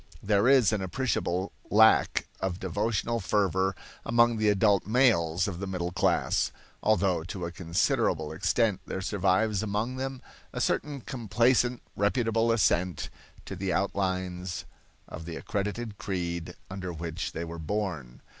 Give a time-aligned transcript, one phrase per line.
[0.23, 5.91] There is an appreciable lack of devotional fervor among the adult males of the middle
[5.91, 10.19] class, although to a considerable extent there survives among them
[10.53, 13.11] a certain complacent, reputable assent
[13.45, 14.65] to the outlines
[15.07, 18.21] of the accredited creed under which they were born.